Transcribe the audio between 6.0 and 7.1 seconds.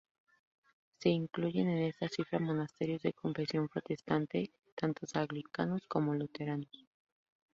luteranos.